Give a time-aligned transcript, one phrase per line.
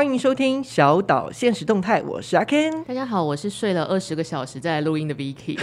[0.00, 2.82] 欢迎收听小岛现实动态，我是阿 Ken。
[2.84, 5.60] 大家好，我是睡了二十个小时在录音的 Vicky，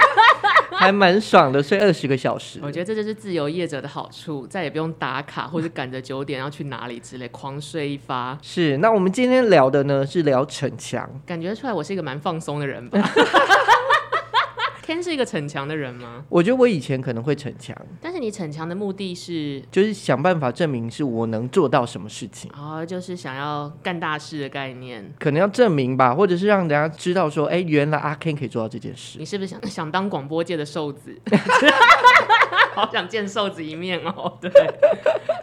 [0.72, 2.58] 还蛮爽的，睡二十个小时。
[2.62, 8.38] 我觉得这就是自由业者的好处，再也不用打卡或者赶着九点要去哪里之类，狂睡一发。
[8.40, 12.98] 是，那我们今天聊的呢是聊逞强，感觉出来我是一个蛮放松的人吧。
[14.86, 16.24] Ken 是一个逞强的人吗？
[16.28, 29.18] 我觉得我以前可能会逞强，但是你逞强的目的是，就是想办法证明是我能做到什么事情，哦，就是想要干大事的概念，可能要证明吧，或者是让人家知道说，哎，原来阿 Ken 可以做到这件事。
[29.18, 31.20] 你是不是想想当广播界的瘦子？
[32.86, 34.36] 好想见瘦子一面哦。
[34.38, 34.50] 对，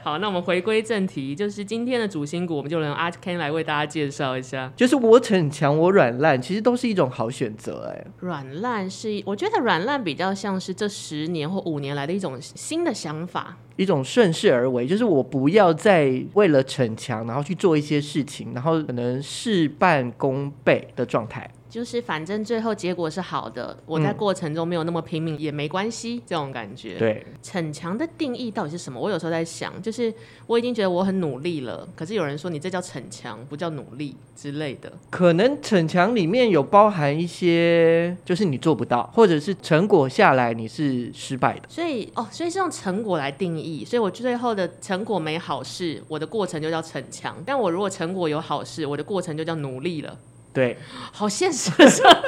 [0.03, 4.71] 好，那我们回归正题，就是今天的主心骨，我们就让阿 Ken 来为大家介绍一下。
[4.75, 7.91] 就是我逞强，我软烂，其实都是一种好选择。
[7.91, 9.23] 哎，软烂是。
[9.25, 21.49] 我觉得软烂比较像是这十年或五年来的一种新的想法，一种顺势而为，就是我不要再为了逞强，然后去做一些事情，然后可能事半功倍的状态。
[21.73, 26.99] 就是反正最后结果是好的，我在过程中没有那么拼命也没关系，这种感觉。
[26.99, 28.99] 对，逞强的定义到底是什么？
[28.99, 30.13] 我有时候在想，就是
[30.45, 34.93] 我已经觉得我很努力了，可是有人说你这叫逞强，不叫努力之类的。
[35.09, 41.63] 可能逞强里面有包含一些，就是你做不到，或者是成果下来你是失败的。
[41.67, 43.83] 所以哦，所以是用成果来定义。
[43.83, 50.15] 所以我最后的成果没好事，我的过程就叫逞强；但我如果成果有好事，我的过程就叫努力了。
[50.53, 50.77] 对，
[51.11, 52.19] 好现实的社会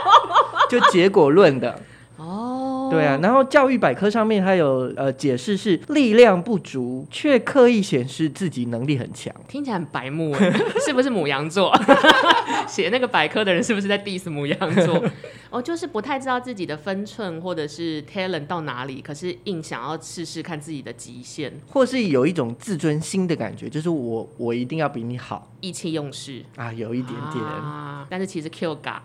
[0.70, 1.78] 就结果论的。
[2.16, 10.34] 哦，对啊，然后教育百科上面还有呃解释是力量不足，却刻意显示自己能力很强，听起来很白目，
[10.84, 11.72] 是不是母羊座？
[12.68, 15.02] 写那个百科的人是不是在 diss 母羊座？
[15.50, 29.02] 哦，就是不太知道自己的分寸或者是 talent 到哪里，可是硬想要试试看自己的极限，或是有一种自尊心的感觉，就是我我一定要比你好，意气用事啊，有一点点，啊、但是其实 Q 嘎。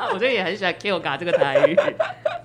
[0.12, 1.76] 我最近也很喜欢 Q 嘎这个台语。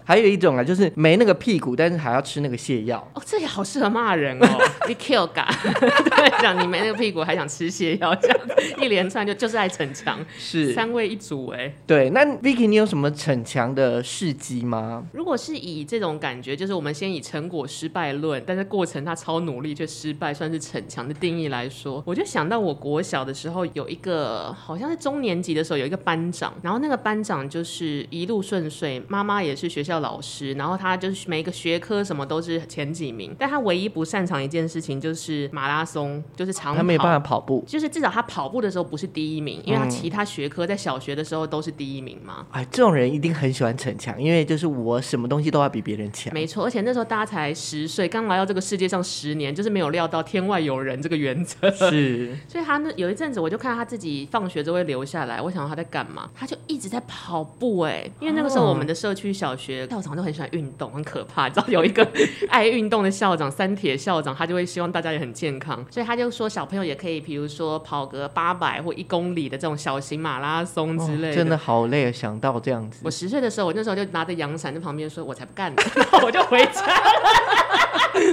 [0.06, 3.06] 还有一种啊，就是没那个屁股，但是还要吃那个泻药。
[3.16, 4.48] 哦，这也好适合骂人哦。
[4.88, 8.38] 你 Q 嘎， 对，讲你没那个屁股还想吃泻药，这样
[8.80, 11.74] 一连串就就是爱逞强，是三位一组哎。
[11.88, 15.04] 对，那 Vicky，你有什么逞强的事迹吗？
[15.12, 29.95] 如果是以这种感觉，就是我们先以成果失败论，但是过程他超努力却失败，算是逞强的定义来说，我就想到我国小的时候有一个，好像是中年级的时候有一个班长，然后那个班长就是一路顺遂，妈妈也是学校。
[30.00, 36.78] 老师，然后他就是每一个学科什么都是前几名，但他唯一不擅长一件事情就是马拉松，就是长跑。
[36.78, 42.46] 他没有办法跑步，就是至少他跑步的时候不是第一名，因为他其他学科在小学的时候都是第一名嘛。
[42.52, 46.34] 哎，这种人一定很喜欢逞强，因为就是我什么东西都要比别人强。
[46.34, 51.70] 没错，而且那时候大家才十岁，刚来到这个世界上十年，就是没有料到天外有人这个原则。
[51.72, 59.85] 是，所以他那有一阵子，我就看到他自己放学就会留下来，我想他在干嘛，他就一直在跑步哎，因为那个时候我们的社区小学。
[59.88, 61.48] 校长都很喜欢运动，很可怕。
[61.48, 62.08] 你知道有一个
[62.50, 71.34] 爱运动的校长，三铁校长，他就会希望大家也很健康，所以他就说小朋友也可以，比如说跑个八百或一公里的这种小型马拉松之类的。
[71.34, 73.02] 哦，真的好累，想到这样子。
[73.04, 77.65] 我十岁的时候，我那时候就拿着阳伞在旁边说：“我才不干呢！” 然后我就回家了，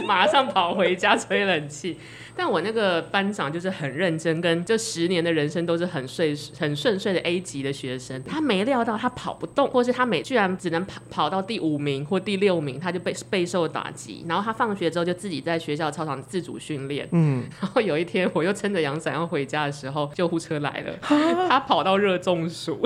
[0.06, 1.98] 马上跑回家吹冷气。
[2.34, 8.22] 但我那个班长就是很认真，跟这十年的人生都是很顺很顺遂的 A 级的学生。
[8.24, 14.24] 他没料到他跑不动，或是他每居然只能跑跑到第五名或第六名，他就被备受打击。
[14.26, 17.06] 然后他放学之后就自己在学校操场自主训练。
[17.12, 17.44] 嗯。
[17.60, 22.80] 然后有一天我又撑着阳伞要回家的时候，救护车来了，他跑到热中暑。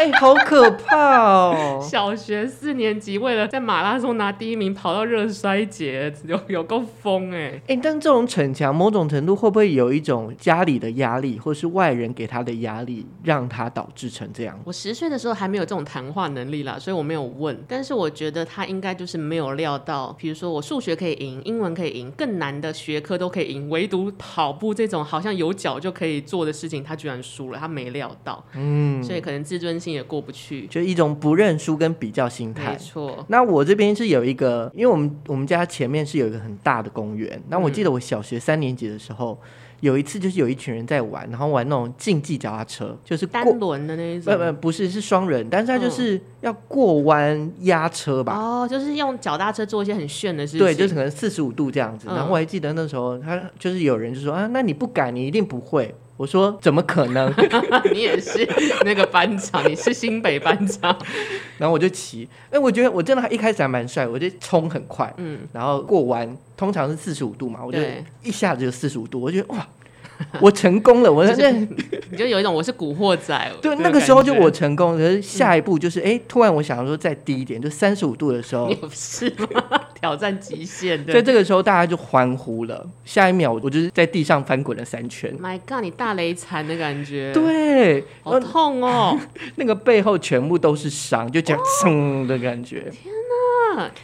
[0.00, 1.78] 哎、欸，好可怕哦！
[1.84, 7.60] 小学四年级为了在马拉松拿第一名，跑到热衰竭，有有够疯哎！
[7.66, 14.58] 哎，但这种逞强，某种程度会不会有一种家里的压力，或是外人给他的压力，让他导致成这样？
[14.64, 17.54] 我十岁的时候还没有这种谈话能力啦，所以我没有问。
[17.68, 28.42] 但是我觉得他应该就是没有料到，比如说我数学可以赢，英文可以赢，更难的学科都可以赢，唯独跑步这种好像有脚就可以做的事情，他居然输了，他没料到。
[28.54, 29.89] 嗯，所以可能自尊心。
[29.90, 32.72] 也过不去，就一种不认输跟比较心态。
[32.72, 33.24] 没错。
[33.28, 37.40] 那我这边是有一个，因为我们我们家前面是有一个很大的公园。
[37.48, 39.48] 那我记得我小学三年级的时候，嗯、
[39.80, 44.32] 有一次就是有一群人在玩，然后玩那种竞技脚踏车，就是过单轮的那一种。
[44.32, 48.34] 不不不是，是双人，但是他就是要过弯压车吧？
[48.36, 50.60] 哦，就是用脚踏车做一些很炫的事情。
[50.60, 52.06] 对，就是可能四十五度这样子。
[52.10, 55.94] 嗯、然后我还记得那时候，他就是有人就说啊，那你不敢，你一定不会。
[56.20, 57.32] 我说怎么可能？
[57.94, 58.46] 你也是
[58.84, 60.94] 那个班长，你是新北班长。
[61.56, 67.78] 然后我就骑，哎，我觉得我真的一开始还蛮帅，我就冲很快，嗯，然后过弯，通常是四十五度嘛，我就
[68.22, 69.66] 一下子就四十五度，我觉得哇，
[70.40, 71.68] 我成功了，我在那，
[72.10, 73.52] 你就有一种我是古惑仔。
[73.62, 79.80] 对，那个时候就我成功，可是下一步就是，哎、嗯，突然我想要说再低一点，就三十五度的时候，你有事吗？
[80.00, 81.04] 挑战极限。
[81.06, 82.86] 在这个时候，大家就欢呼了。
[83.04, 85.34] 下一秒，我就是在地上翻滚了三圈。
[85.38, 87.32] My God，你大雷残的感觉。
[87.32, 89.18] 对，好痛哦，
[89.56, 92.90] 那个背后全部都是伤，就这样噌的感觉。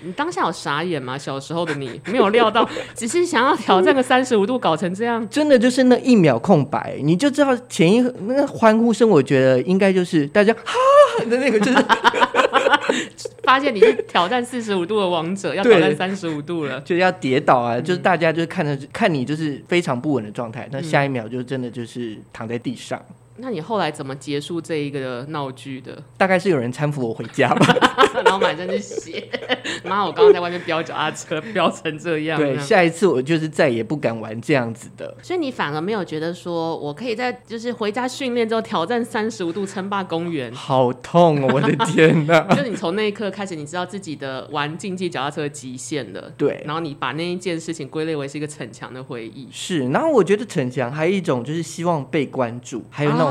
[0.03, 1.17] 你当下有傻眼吗？
[1.17, 11.79] 小时候的你 没有料到，只是想要挑战个三十五度，搞成这样，真的就是那一秒空白，你就知道前一那个欢呼声，我觉得应该就是大家哈的那个，就是
[13.43, 17.81] 发现你是挑战四十五度的王者，要挑战三十五度了，就要跌倒啊！
[17.81, 23.01] 就是大家就是看着看你就是非常不稳的状态，那下一秒就真的就是躺在地上。
[23.39, 26.03] 那你后来怎么结束这一个闹剧的？
[26.17, 27.77] 大概是有人搀扶我回家吧，
[28.25, 29.29] 然后满身是血。
[29.85, 32.39] 妈，我刚刚在外面飙脚踏车，飙成这样。
[32.39, 35.15] 对，下一次我就是再也不敢玩这样子的。
[35.23, 40.53] 所以你反而没有觉得说我可以在就是回家训练之后挑战三十五度称霸公园？
[40.53, 41.51] 好痛哦！
[41.55, 42.41] 我的天哪！
[42.55, 46.33] 就你从那一刻开始，你知道自己的玩竞技脚踏车极限了。
[46.37, 46.63] 对。
[46.65, 49.49] 然后你把那一件事情归类为是一个逞强的回忆。
[49.51, 49.89] 是。
[49.91, 53.26] 然后我觉得逞强还有一种就是希望被关注，还有那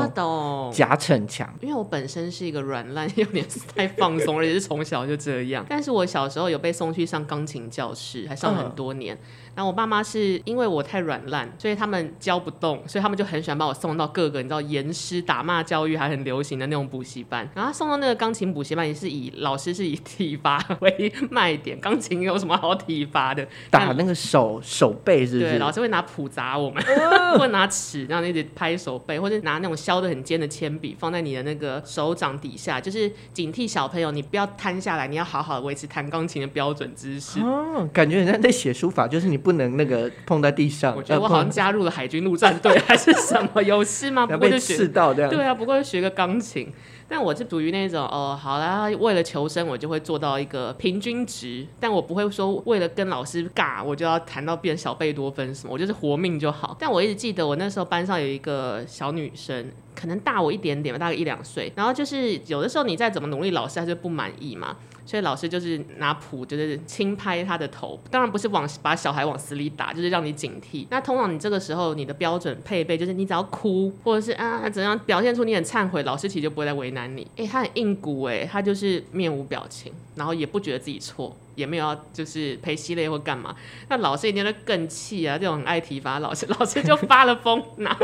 [0.72, 5.64] 假逞强，因为我本身是一个软烂，有点太放松，而且是从小就这样。
[5.68, 9.14] 但是我小时候有被送去上钢琴教室，还上很多年。
[9.14, 9.18] 嗯
[9.56, 17.48] 然后我爸妈是因为我太软烂，所以他们教不动，所以他们就很喜欢把我送到各个你知道严师打骂教育还很流行的那种补习班。
[17.54, 23.48] 然后送到那个钢琴补习班也是以老师是以体罚为卖点，钢琴有什么好体罚的？
[23.70, 25.52] 打那个手手背是不是？
[25.52, 26.84] 对，老师会拿谱砸我们，
[27.40, 37.40] 会拿尺这样一直拍手背，或者拿那种削得很尖的铅笔放在你的那个手掌底下，就是警惕小朋友你不要瘫下来，你要好好维持弹钢琴的标准姿势。
[37.40, 39.45] 哦，感觉人家在写书法，就是你。
[39.46, 40.92] 不能那个碰在地上。
[40.96, 43.62] 我觉得我好像加入了海军陆战队还是什么？
[43.62, 44.26] 游戏吗？
[44.26, 45.30] 不过就学到这样。
[45.30, 46.72] 对啊，不过就学个钢琴。
[47.08, 51.64] 但我是属于那种哦，好啦，为了求生，我就会做到一个平均值。
[51.78, 55.72] 但我不会说为了跟老师尬，我就要弹到变小贝多芬什么。
[55.72, 56.76] 我就是活命就好。
[56.80, 61.72] 但我一直记得我那时候班上有一个小女生，可能大我一点点吧，大概一两岁。
[61.74, 64.76] 然后就是有的时候你再怎么努力，老师还是不满意嘛。
[65.06, 70.84] 所以老师就是拿谱，就是轻拍他的头，当然不是往把小孩往死里打，就是让你警惕。
[70.90, 77.24] 那通常你这个时候你的标准配备就是你只要哭，或者是啊怎样表现出你很忏悔，老师其实就不会再为难你。
[77.36, 81.36] 诶、他很硬骨诶、他就是面无表情，然后也不觉得自己错。
[81.56, 83.56] 也没有要就是陪系列或干嘛，
[83.88, 85.36] 那老师一定会更气啊！
[85.36, 87.96] 这种很爱体罚老师， 老师就发了疯，拿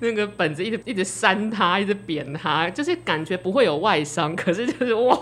[0.00, 5.16] 那个本子一直一直扇他，一直扁他，就是感觉不会有外伤，可是就是哇，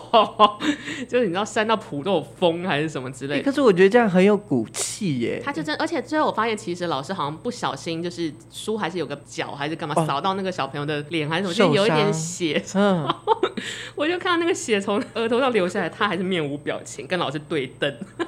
[1.07, 3.43] 就是你知道扇到谱都有风还是什么之类的。
[3.45, 5.43] 可是我觉得这样很有骨气耶。
[5.45, 12.63] 他就真，而且最后我发现，其实老师好像不小心，就是书还是有个角还是干嘛扫到那个小朋友的脸还是什么，就有一点血。
[12.75, 13.07] 嗯，
[13.95, 17.42] 我就看到那个血从额头上流下来，他还是面无表情，跟老师。
[17.49, 18.25] 对瞪， 我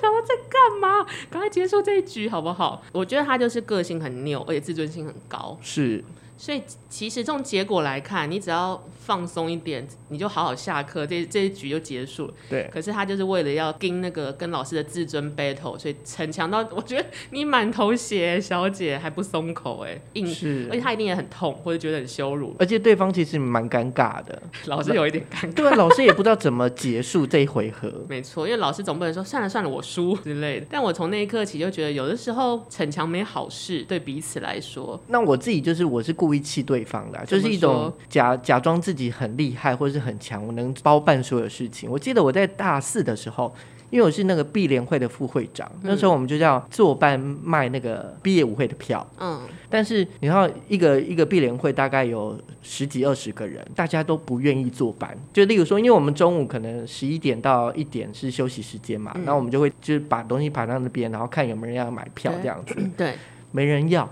[0.00, 1.04] 想要在干嘛？
[1.30, 2.82] 赶快结束这一局好不好？
[2.92, 5.58] 我觉得他就是个性很拗，而且自尊心很高。
[5.62, 6.04] 是。
[6.40, 12.34] 所以其实这种结果来看，你只要放松一点，你就好好下课，这这一局就结束了。
[12.48, 12.66] 对。
[12.72, 20.66] 可是他就是为了要跟那个跟老师的自尊 battle，所以逞强到我觉得你满头血，小姐还不松口哎，硬是。
[20.70, 22.56] 而且他一定也很痛，或者觉得很羞辱。
[22.58, 25.52] 而且对方其实蛮尴尬的，老师有一点尴尬。
[25.52, 27.92] 对，老师也不知道怎么结束这一回合。
[28.08, 30.66] 没错，因为老师总不能说算了算了，我输之类的。
[30.70, 34.98] 但我从那一刻起就觉得，有的时候逞强没好事，对彼此来说。
[35.08, 36.40] 那我自己就是我是故意。
[36.40, 41.88] 气对方的，就是一种假假装自己很厉害或者是很强，我能包办所有事情。
[41.88, 43.54] 我记得我在大四的时候，
[43.90, 49.06] 因为我是那个毕联会的副会长，嗯、那时候我们就叫坐班卖那个毕业舞会的票。
[49.20, 55.16] 嗯，但是你知道，一个一个毕联会大概有十几二十个人，大家都不愿意坐班。
[55.32, 62.74] 就例如说，因为我们中午可能十一点到一点是休息时间嘛，那、嗯、我们就会就是把东西摆到那边，然后看有没有人要买票这样子。
[62.96, 63.14] 对
[63.52, 64.08] 没人要。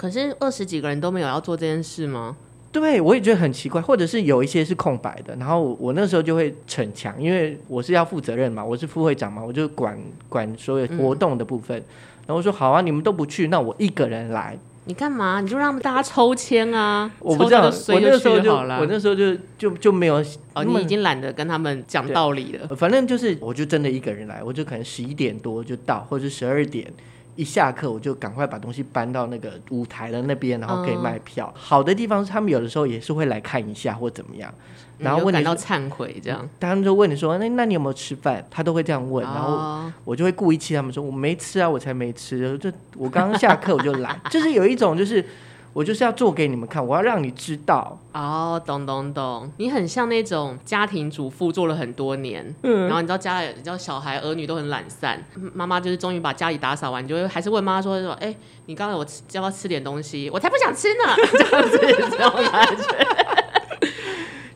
[0.00, 2.34] 可是二十几个人都没有要做这件事吗？
[2.72, 5.36] 对，我也觉得很奇怪，或者是有一些是空白的。
[5.36, 11.78] 然后我，我那时候就会逞强，因为我是要负责任嘛，我是副会长嘛，我就管管所有活动的部分。
[11.78, 11.84] 嗯、
[12.28, 14.56] 然后我说好啊，你们都不去，那我一个人来。
[14.84, 15.42] 你干嘛？
[15.42, 17.10] 你就让大家抽签啊！
[17.18, 22.74] 我不知道，我那时候就我那时候就就就没有哦，你已经懒得跟他们讲道理了。
[22.74, 26.90] 反正就是，我就真的一个人来，我就可能十一点多就到，或者是十二点。
[27.36, 31.52] 一下课我就赶快把东西搬到那个舞台的那边，然后可以卖票。
[31.54, 34.52] 嗯、好的地方是他们有的时候也是会来看一下或怎么样，
[34.98, 38.44] 然后问你感到忏悔这样，他们就问你说，那那你有没有吃饭？
[38.50, 45.24] 他都会这样问，然后我就会故意气他们说我没吃啊，我才没吃，就我刚刚下课我就来， 就是有一种就是。
[45.72, 47.98] 我就是要做给你们看，我要让你知道。
[48.12, 55.22] 哦，懂懂懂，你很像那种家庭主妇做了很多年，嗯，然后你知道家里，你知道小孩儿女都很懒散，
[55.54, 58.36] 妈妈就是终于把家里打扫完，你就会还是问妈妈说说，哎、欸，
[58.66, 63.39] 你刚才我吃叫他吃点东西，我才不想吃呢， 这样子这种感觉。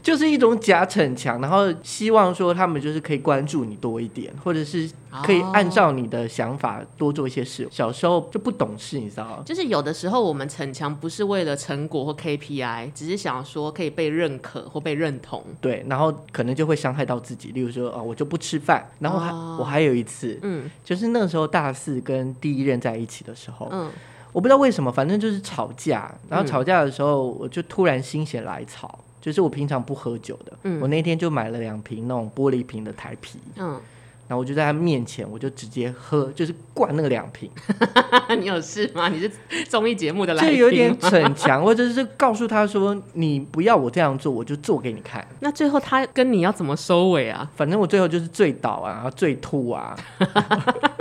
[0.05, 4.87] 就是一种假逞强，然后希望说他们就是可以关注你多一点，或者是
[5.25, 7.67] 可以按照你的想法多做一些事。
[7.71, 9.43] 小时候就不懂事，你知道吗？
[9.47, 15.43] 就是有的时候我们逞强不是为了成果或 KPI，只是想说可以被认可或被认同。
[15.59, 17.53] 对，然后可能就会伤害到自己。
[17.53, 18.87] 例如说，哦，我就不吃饭。
[18.99, 23.91] 然后还、哦、我还有一次，嗯，就是那个时候大四跟第一任在一起的时候，嗯，
[24.33, 26.15] 我不知道为什么，反正就是吵架。
[26.29, 28.99] 然后吵架的时候，我就突然心血来潮。
[29.25, 33.81] 就是我平常不喝酒的，嗯、我那天就买了两瓶那种玻璃瓶的台啤，嗯，
[34.29, 37.51] 然后我就在他面前，我就直接喝，就是灌那个两瓶。
[38.39, 39.09] 你有事吗？
[39.09, 39.31] 你是
[39.71, 40.53] 综艺节目的来宾？
[40.53, 45.27] 就有点逞强，或者是告诉他说，你不要我这样做，我就做给你看。
[45.41, 47.51] 那最后他跟你要怎么收尾啊？
[47.57, 49.99] 反正我最后就是醉倒啊，然后醉吐啊。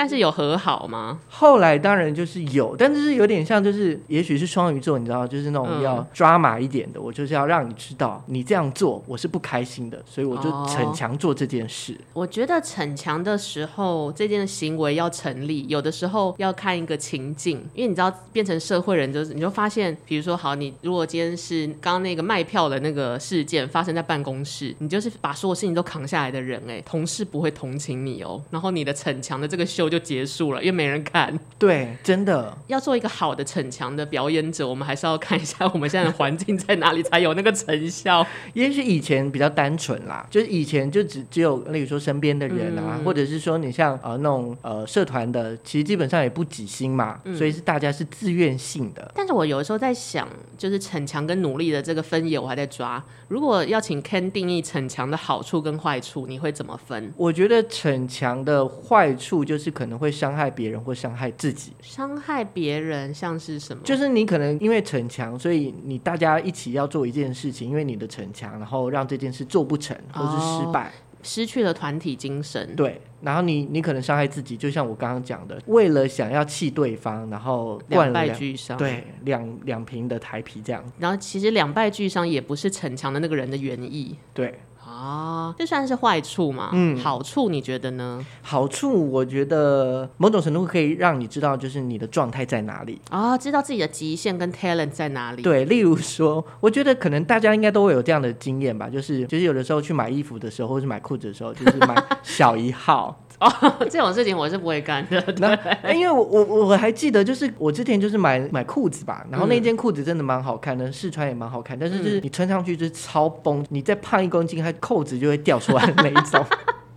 [0.00, 1.18] 但是有和好吗？
[1.28, 6.98] 后来当然就是有，但是有点像，就是也许是双鱼座，你知道，就是那种要抓马一点的。
[6.98, 11.92] 嗯、我就是要让你知道，你这样做我是不开心的，所以我就逞强做这件事。
[11.92, 29.89] 哦、我觉得逞强的时候，这件行为要成立，有的时候要看一个情境，因为你知道，变成社会人就是，你就发现，比如说，好，你如果今天是刚刚那个卖票的那个事件发生在办公室，你就是把所有事情都扛下来的人，哎，同事不会同情你哦，然后你的逞强的这个秀。
[29.90, 31.36] 就结束了，因为没人看。
[31.58, 38.24] 对，真的要做一个好的逞强的表演者，我们还是要看一下我们现在的环境在哪里才有那个成效。
[38.54, 49.10] 也许以前比较单纯啦，就是以前就只只有，例如说身边的人啊，嗯、或者是说你像呃那种呃社团的，其实基本上也不几星嘛，嗯、所以是大家是自愿性的。
[49.14, 53.02] 但是我有的时候在想，就是逞强跟努力的这个分野，我还在抓。
[53.28, 57.12] 如果要请 Ken 定义逞强的好处跟坏处，你会怎么分？
[57.16, 59.70] 我觉得逞强的坏处就是。
[59.80, 61.72] 可能会伤害别人或伤害自己。
[61.80, 63.82] 伤害别人像是什么？
[63.82, 72.76] 就是你可能因为逞强，所以你大家一起要做一件事情，因为你的逞强，然后让这件事做不成或是失败，哦、失去了团体精神。
[72.76, 78.76] 对，然后你你可能伤害自己，就像我刚刚讲的，为了想要气对方，然后两败俱伤。
[78.76, 80.84] 对，两两瓶的台啤这样。
[80.98, 84.14] 然后其实两败俱伤也不是逞强的那个人的原意。
[84.34, 84.60] 对。
[84.90, 86.70] 啊，这算是坏处嘛？
[86.72, 88.24] 嗯，好处你觉得呢？
[88.42, 95.42] 好处我觉得某种程度可以让你知道，就是你的状态在哪里啊，知道自己的极限跟 talent 在哪里。
[95.42, 103.16] 对，例如说，我觉得可能大家应该都会有这样的经验吧，就是就是有的时候去买衣服的时候，或是买裤子的时候，就是买 小一号。
[103.40, 103.50] 哦，
[103.90, 105.22] 这种事情我是不会干的。
[105.38, 116.44] 那，因为我我我还记得，就是我之前就是买买裤子吧，然后那件裤子真的蛮好看的，试穿也蛮好看，但是就是你穿上去就是超崩，你再胖一公斤，它扣子就会掉出来的那一种。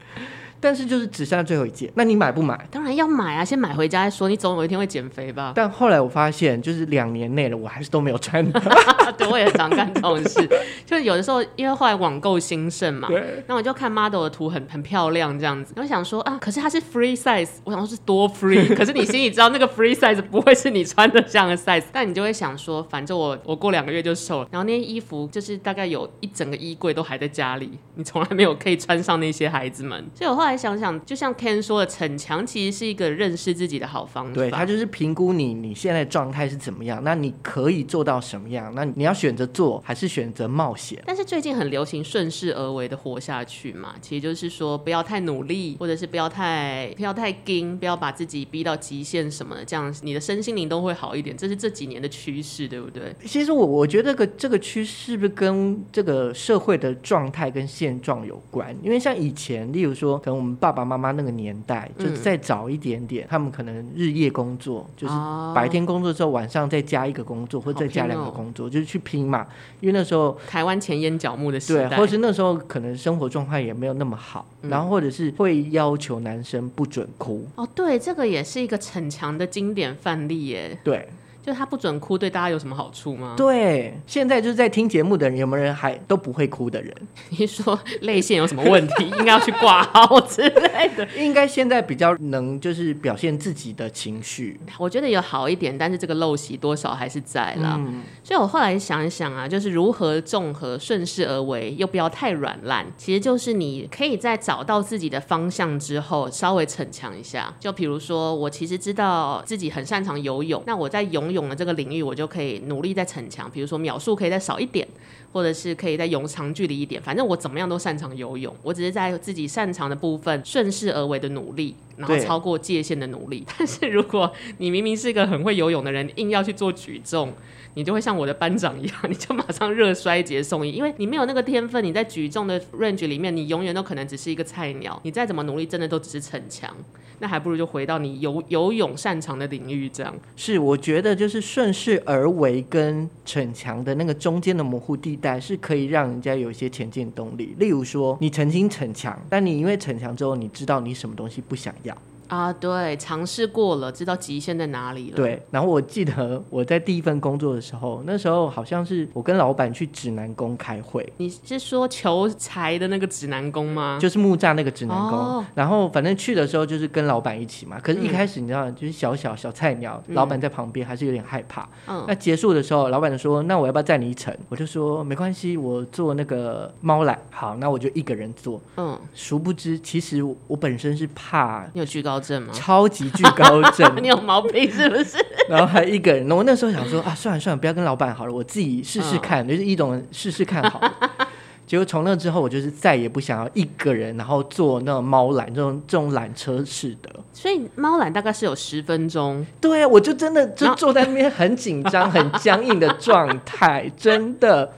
[0.64, 2.58] 但是就是只剩下最后一件，那你买不买？
[2.72, 4.30] 当然要买啊，先买回家再说。
[4.30, 5.52] 你总有一天会减肥吧？
[5.54, 8.42] 但后来我发现，就是两年内了，我还是都没有穿。
[9.18, 10.50] 对，我也常干这种事。
[10.88, 24.48] 就是有的时候，因为后来网购兴盛嘛，对，那我就看 model 的图很很漂亮这样子，我想说啊，可是它是 free size，我想说是多 free， 可是你心里知道那个 free size 不会是你穿的这样的 size，但你就会想说，反正我我过两个月就瘦了。
[24.50, 30.04] 然后那些衣服就是大概有一整个衣柜都还在家里，你从来没有可以穿上那些孩子们。
[30.16, 30.53] 所以我后来。
[30.56, 34.34] 想想，就像 Ken 说的，逞强其实是一个认识自己的好方法。
[34.34, 38.72] 对，他就是评估你你现在状态是怎么样，那你可以做到什么样？
[38.76, 41.02] 那你要选择做，还是选择冒险？
[41.06, 51.36] 但是最近很流行顺势而为的活下去嘛，其实就是说不要太努力，或者是不要太不要太硬，不要把自己逼到极限什么的，这样你的身心灵都会好一点。
[51.36, 53.16] 这是这几年的趋势，对不对？
[53.26, 58.76] 其实我我觉得这个这个趋势是不是跟这个社会的状态跟现状有关？
[58.84, 65.14] 因为像以前，例如说，可能我们爸爸妈妈那个年代，就是再早一点点，嗯、他们可能日夜工作，就是
[65.56, 69.48] 白天工作之后，晚上再加一个工作，或者再加两个工作，就是去拼嘛。
[69.80, 77.48] 因为那时候台湾前烟角木的时代，对，或是那时候可能生活状态也没有那么好，嗯、然后或者是会要求男生不准哭。
[77.56, 80.78] 哦，对，这个也是一个逞强的经典范例耶。
[80.84, 81.08] 对。
[81.46, 83.34] 就他不准哭，对大家有什么好处吗？
[83.36, 86.96] 对，现在就是在听节目的人，有没有人还都不会哭的人？
[87.38, 91.06] 你说泪腺有什么问题，应该要去挂号之类的？
[91.18, 94.60] 应该现在比较能就是表现自己的情绪。
[94.78, 97.76] 我觉得有好一点，但是这个陋习多少还是在啦。
[97.78, 102.86] 嗯、所以我后来想一想啊，就是如何综合顺势而为，又不要太软烂。
[102.98, 107.54] 其实就是你可以在找到自己的方向之后，稍微逞强一下。
[107.60, 113.52] 就比如说，我其实知道自己很擅长游泳，那我在游泳的这个领域，我就可以努力再逞强。
[113.52, 114.88] 比如说秒数可以再少一点，
[115.34, 117.02] 或者是可以再游长距离一点。
[117.02, 123.44] 反正我怎么样都擅长游泳，我只是在自己擅长的部分顺势而为的努力，然后超过界限的努力。
[123.58, 127.34] 但是如果你明明是一个很会游泳的人，硬要去做举重，
[127.76, 131.84] 你就会像我的班长一样， 你就马上热衰竭送医，因为你没有那个天分。
[131.84, 135.00] 你在举重的 range 里面，你永远都可能只是一个菜鸟。
[135.04, 136.74] 你再怎么努力，真的都只是逞强。
[137.20, 140.14] 那还不如就回到你游游泳擅长的领域，这样。
[140.36, 147.56] 是，我觉得就是顺势而为跟逞强的那个中间的模糊地带，是可以让人家有一些前进动力。
[147.60, 151.96] 例如说，你曾经逞强，但你因为逞强之后，你知道你什么东西不想要。
[152.28, 155.16] 啊，对，尝试过了，知道极限在哪里了。
[155.16, 161.08] 对，然后我记得我在第一份工作的时候，那时候好像是我跟老板去指南宫开会。
[161.18, 163.98] 你是说求财的那个指南宫吗？
[164.02, 165.18] 就是木栅那个指南宫。
[165.18, 167.80] 哦、然后反正去的时候就是跟老板一起嘛。
[167.82, 171.68] 可是，一开始你知道，就是小小小菜鸟，嗯、老板在旁边还是有点害怕。
[171.88, 172.04] 嗯。
[172.08, 178.60] 那结束的时候，老板就说：“那我要不要载你一程？”我就说：“没关系，我坐那个猫缆。”好，那我就一个人坐。
[178.78, 178.98] 嗯。
[179.14, 181.66] 殊不知，其实我，我本身是怕。
[181.74, 182.54] 你有惧高症吗？
[182.54, 185.18] 超级巨高症， 你有毛病是不是？
[185.50, 190.94] 然后还一个人，我那时候想说啊，算了算了，不要跟老板好了，我自己试试看，嗯、就是一种试试看好了。
[191.66, 197.10] 结果从那之后，我就是再也不想要一个人，然后坐那种猫缆这种这种缆车式的。
[197.34, 199.46] 所以猫缆大概是有十分钟。
[199.62, 204.72] 对啊，我就真的就坐在那边很紧张、很僵硬的状态，真的。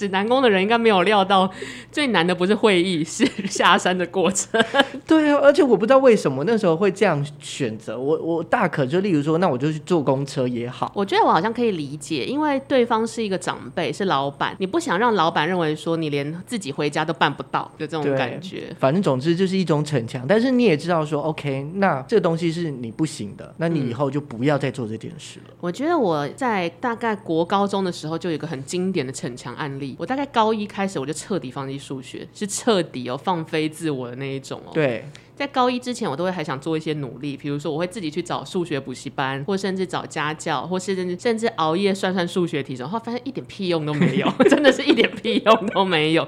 [0.00, 1.50] 指南宫的人应该没有料到，
[1.92, 4.58] 最难的不是会议，是下山的过程。
[5.06, 8.00] 对啊，而且我不知道为什么那时候会这样选择。
[8.00, 10.90] 我我大可就例如说，那我就去坐公车也好。
[10.94, 18.74] 我觉得我好像可以理解，因为对方是一个长辈，是老板，你不想让老板认为说你连自己回家都办不到的这种感觉。
[18.78, 25.50] 反正总之就是一种逞强，但是你也知道说，OK，那这个东西是你不行的，那你以后就不要再做这件事了。
[25.50, 29.89] 嗯，我觉得我在大概国高中的时候就有一个很经典的逞强案例。
[29.98, 34.70] 我大概高一开始我就彻底放弃数学，是彻底哦放飞自我的那一种哦。
[34.72, 46.26] 对，在高一之前，我都会还想做一些努力，比如说我会自己去找数学补习班，或甚至找家教，或是甚至甚至熬夜算算数学题，然后发现一点屁用都没有， 真的是一点屁用都没有。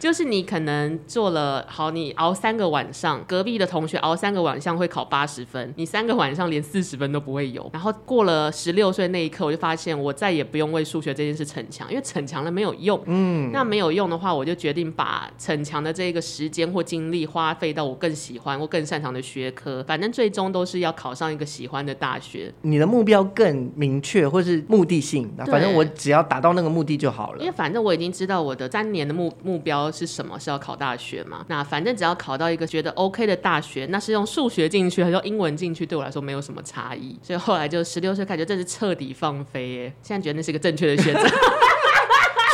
[0.00, 7.68] 就是你可能做了好，你熬三个晚上，隔壁的同学熬三个晚上会考八十分，你三个晚上连四十分都不会有。
[7.74, 12.98] 然后过了十六岁那一刻，我就发现我再也不用为数学这件事逞强，因为逞强了没有用。
[13.04, 22.50] 嗯，那没有用的话，我就决定把逞强的这个时间或精力花费到我更喜欢或更擅长的学科，反正最终都是要考上一个喜欢的大学。
[22.62, 27.40] 你的目标更明确，或是目的性，反正我只要达到那个目的就好了。
[27.40, 29.89] 因为反正我已经知道我的三年的目目标。
[29.90, 30.38] 是什么？
[30.38, 31.44] 是要考大学嘛？
[31.48, 37.18] 那反正只要考到一个觉得 OK 的大学，那是用数学进去还是用英文进去，对我来说没有什么差异。
[37.22, 39.92] 所以后来就十六岁开始，这是彻底放飞耶。
[40.02, 41.20] 现在觉得那是一个正确的选择。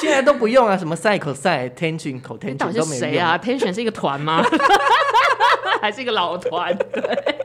[0.00, 2.98] 现在都不用啊，什么 sin、cos、tangent、cotangent 都没用。
[2.98, 4.44] 谁啊？Tangent 是一个团吗？
[5.80, 6.76] 还是一个老团？
[6.92, 7.35] 对。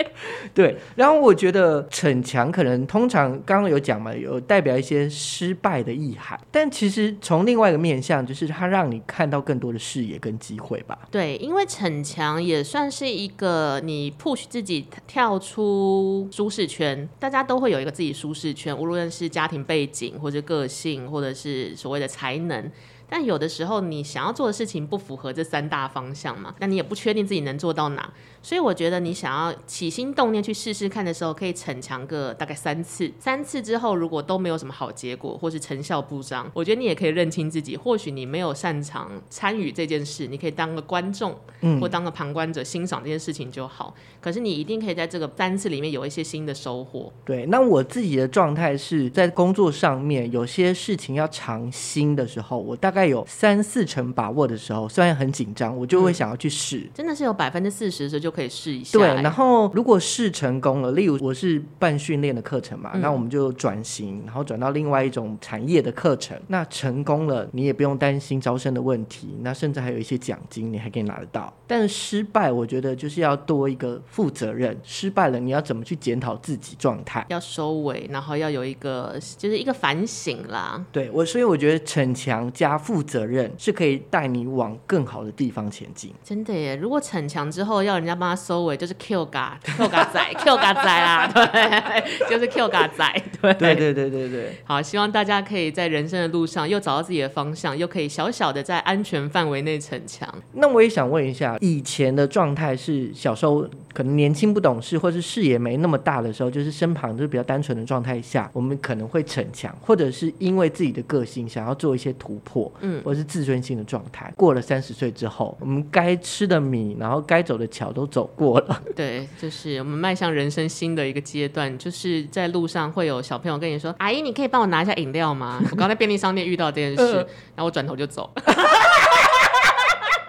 [0.54, 10.98] 对，然后我觉得逞强可能通常刚刚有讲嘛，有代表一些失败的意涵，但其实从另外一个面向，就是它让你看到更多的视野跟机会吧。
[11.10, 22.72] 对，因为逞强也算是一个你 push 自己跳出舒适圈，大家都会有一个自己舒适圈，无论是家庭背景或者个性，或者是所谓的才能。
[23.14, 26.56] 但有的时候，你想要做的事情不符合这三大方向嘛？
[26.60, 28.10] 那你也不确定自己能做到哪，
[28.41, 33.12] 所以我觉得你想要起心动念去试试看的时候，可以逞强个大概三次。
[33.19, 41.36] 三次之后，如果都没有什么好结果，或是成效不彰，我觉得你也可以认清自己，或许你没有擅长参与这件事，你可以当个观众，
[41.82, 43.93] 或当个旁观者欣赏这件事情就好。
[44.21, 47.12] 可是你一定可以在这个三次里面有一些新的收获。
[47.25, 53.01] 对，那我自己的状态是在工作上面有些事情要尝新的时候，我大概。
[53.01, 56.77] 概有三四成把握的时候，虽然很紧张，我就会想要去试。
[56.82, 58.98] 嗯、真的是有百分之四十的时候就可以试一下。
[58.98, 66.39] 对，然后如果试成功了，例如我是办训练的课程嘛，嗯、那我们就转型，然后转到另外一种产业的课程。
[66.48, 71.54] 那成功了，你也不用担心招生的问题，那甚至还有一些奖金，你还可以拿得到。
[71.67, 74.78] 但是失败，我觉得就是要多一个负责任。
[74.84, 77.26] 失败了，你要怎么去检讨自己状态？
[77.30, 80.84] 要收尾，然后要有一个就是一个反省啦。
[80.91, 86.12] 对我，所以我觉得逞强加负责任是可以带你往更好的地方前进。
[86.24, 86.76] 真的耶！
[86.76, 93.24] 如果逞强之后要人家帮他收尾，就是 Q 嘎 Q 嘎仔 Q 嘎仔啦，对，就是 Q 嘎仔。
[93.42, 94.56] 对对对对对对。
[94.64, 100.32] 好，希望大家可以在人生的路上又找到自己的方向，又可以小小的在安全范围内逞强。
[100.54, 114.32] 那我也想问一下，以前的状态是小时候可能年轻不懂事，或是视野没那么大的时候，就是身旁就是比较单纯的状态下，我们可能会逞强，或者是因为自己的个性想要做一些突破，嗯，或是自尊心的状态。
[114.38, 118.82] 过了三十岁之后，我们该吃的米，然后该走的桥都走过了。
[118.95, 128.30] 对，就是我们迈向人生新的一个阶段，就是在路上会有小朋友跟你说：“阿姨，你可以帮我拿一下饮料吗？”我刚在便利商店遇到这件事， 呃、然后我转头就走。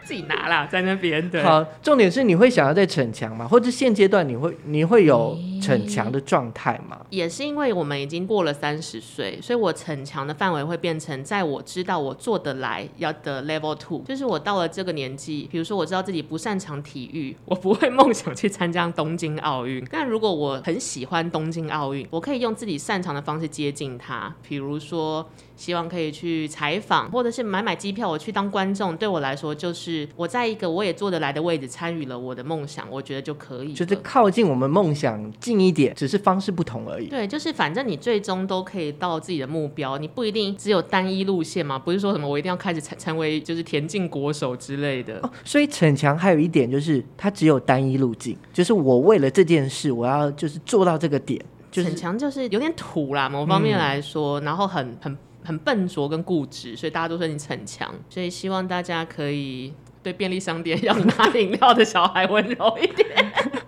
[0.05, 1.43] 自己拿啦，在那边对。
[1.43, 3.47] 好，重点是你会想要再逞强吗？
[3.49, 7.07] 或者现阶段你会你会有逞强的状态嘛？
[7.11, 19.87] 也是因为我们已经过了三十岁，所以我逞强的范围会变成在我知道我做得来要的 level two，就是我到了这个年纪，比如说我知道自己不擅长体育，我不会梦想去参加东京奥运。
[19.91, 37.07] 但如果我很喜欢东京奥运，我可以用自己擅长的方式接近它，比如说希望可以去采访，或者是买买机票我去当观众，对我来说就是我在一个我也做得来的位置参与了我的梦想，我觉得就可以，就是靠近我们梦想近一点，只是方式不同而已。
[37.07, 45.19] 对，就是反正你最终都可以到自己的目标，你不一定只有单一路线嘛，不是说什么我一定要开始成成为就是田径国手之类的。
[45.23, 51.39] 哦，所以逞强还有一点就是它只有单一路径，就是我为了这件事我要就是做到这个点。
[51.71, 59.73] 就是，逞强就是有点土啦，某方面来说，嗯、然后很很很笨拙跟固执，所以大家都说你逞强，所以希望大家可以。
[60.03, 63.07] 对便利商店 要拿饮料的小孩温柔一点。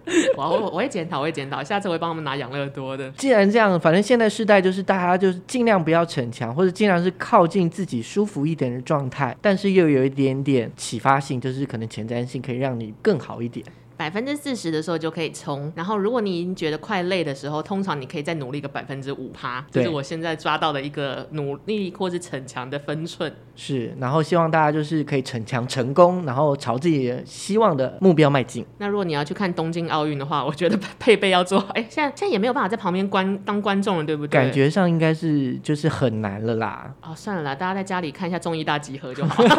[0.37, 3.11] 我我我会检讨，我会检讨，下次我会帮他们拿养乐多的。
[3.13, 13.65] 既然这样，反正现在世代就是大家就是尽量不要逞强，或者尽量是靠近自己舒服一点的状态，但是又有一点点启发性，就是可能前瞻性可以让你更好一点。
[14.05, 23.35] 百分之四十的时候就可以冲，然后如果你已经觉得快累的时候，通常你可以再努力个百分之五趴，这是我现在抓到的一个努力或是逞强的分寸。
[23.57, 28.67] 是，然后希望大家就是可以逞强成功，然后朝自己希望的目标迈进。
[28.77, 31.69] 那如果你要去看东京奥运的话，我觉得配备要做好。
[31.69, 34.39] 哎，现在现在也没有办法在旁边观当观众了，对不对？
[34.39, 36.93] 感觉上应该是就是很难了啦。
[37.01, 39.43] 哦，算了啦，大家在家里看一下综艺大集合就好。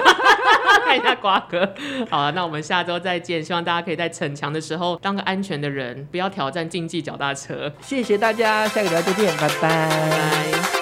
[0.86, 1.74] 看一下瓜哥，
[2.10, 3.44] 好了，那我们下周再见。
[3.44, 7.72] 希望大家可以在逞强的时候当个安全的人，不要挑战竞技脚踏车。
[7.82, 9.60] 谢谢大家，下个礼拜再见，拜拜。
[9.60, 10.10] 拜
[10.62, 10.75] 拜。